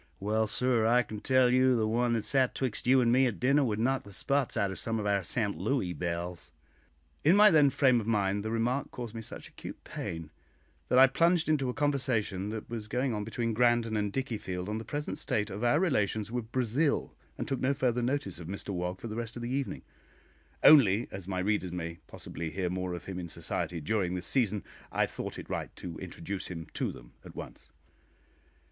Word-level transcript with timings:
"Well, 0.19 0.47
sir, 0.47 0.87
I 0.87 1.03
can 1.03 1.19
tell 1.19 1.51
you 1.51 1.75
the 1.75 1.87
one 1.87 2.13
that 2.13 2.25
sat 2.25 2.55
'twixt 2.55 2.87
you 2.87 3.01
and 3.01 3.11
me 3.11 3.27
at 3.27 3.39
dinner 3.39 3.63
would 3.63 3.77
knock 3.77 4.01
the 4.01 4.11
spots 4.11 4.57
out 4.57 4.71
of 4.71 4.79
some 4.79 4.99
of 4.99 5.05
our 5.05 5.21
'Sent' 5.21 5.59
Louis 5.59 5.93
belles." 5.93 6.51
In 7.23 7.35
my 7.35 7.51
then 7.51 7.69
frame 7.69 8.01
of 8.01 8.07
mind 8.07 8.43
the 8.43 8.49
remark 8.49 8.89
caused 8.89 9.13
me 9.13 9.21
such 9.21 9.47
acute 9.49 9.83
pain 9.83 10.31
that 10.87 10.97
I 10.97 11.05
plunged 11.05 11.47
into 11.47 11.69
a 11.69 11.75
conversation 11.75 12.49
that 12.49 12.67
was 12.67 12.87
going 12.87 13.13
on 13.13 13.23
between 13.23 13.53
Grandon 13.53 13.95
and 13.95 14.11
Dickiefield 14.11 14.67
on 14.67 14.79
the 14.79 14.85
present 14.85 15.19
state 15.19 15.51
of 15.51 15.63
our 15.63 15.79
relations 15.79 16.31
with 16.31 16.51
Brazil, 16.51 17.15
and 17.37 17.47
took 17.47 17.59
no 17.59 17.75
further 17.75 18.01
notice 18.01 18.39
of 18.39 18.47
Mr 18.47 18.69
Wog 18.69 18.99
for 18.99 19.07
the 19.07 19.15
rest 19.15 19.35
of 19.35 19.43
the 19.43 19.51
evening; 19.51 19.83
only, 20.63 21.07
as 21.11 21.27
my 21.27 21.37
readers 21.37 21.71
may 21.71 21.99
possibly 22.07 22.49
hear 22.49 22.71
more 22.71 22.95
of 22.95 23.05
him 23.05 23.19
in 23.19 23.29
society 23.29 23.79
during 23.79 24.15
this 24.15 24.25
season, 24.25 24.63
I 24.91 25.01
have 25.01 25.11
thought 25.11 25.37
it 25.37 25.47
right 25.47 25.69
to 25.75 25.95
introduce 25.99 26.47
him 26.47 26.65
to 26.73 26.91
them 26.91 27.13
at 27.23 27.35
once. 27.35 27.69